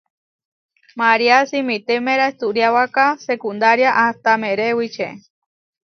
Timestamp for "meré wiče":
4.43-5.09